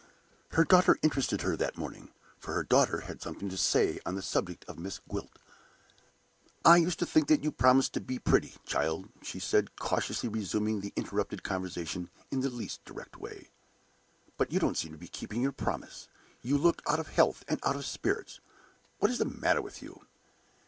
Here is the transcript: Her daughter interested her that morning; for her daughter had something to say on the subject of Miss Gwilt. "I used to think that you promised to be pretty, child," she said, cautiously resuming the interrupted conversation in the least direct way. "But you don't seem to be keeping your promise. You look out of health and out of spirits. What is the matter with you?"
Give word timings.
Her 0.53 0.63
daughter 0.63 0.97
interested 1.03 1.43
her 1.43 1.55
that 1.57 1.77
morning; 1.77 2.09
for 2.39 2.55
her 2.55 2.63
daughter 2.63 3.01
had 3.01 3.21
something 3.21 3.49
to 3.49 3.55
say 3.55 3.99
on 4.03 4.15
the 4.15 4.23
subject 4.23 4.65
of 4.67 4.79
Miss 4.79 4.97
Gwilt. 5.07 5.37
"I 6.65 6.77
used 6.77 6.97
to 6.97 7.05
think 7.05 7.27
that 7.27 7.43
you 7.43 7.51
promised 7.51 7.93
to 7.93 8.01
be 8.01 8.17
pretty, 8.17 8.55
child," 8.65 9.09
she 9.21 9.37
said, 9.37 9.75
cautiously 9.75 10.27
resuming 10.27 10.81
the 10.81 10.91
interrupted 10.95 11.43
conversation 11.43 12.09
in 12.31 12.39
the 12.39 12.49
least 12.49 12.83
direct 12.83 13.17
way. 13.17 13.51
"But 14.37 14.51
you 14.51 14.59
don't 14.59 14.75
seem 14.75 14.91
to 14.93 14.97
be 14.97 15.07
keeping 15.07 15.43
your 15.43 15.51
promise. 15.51 16.07
You 16.41 16.57
look 16.57 16.81
out 16.87 16.99
of 16.99 17.09
health 17.09 17.43
and 17.47 17.59
out 17.63 17.75
of 17.75 17.85
spirits. 17.85 18.39
What 18.97 19.11
is 19.11 19.19
the 19.19 19.25
matter 19.25 19.61
with 19.61 19.83
you?" 19.83 20.07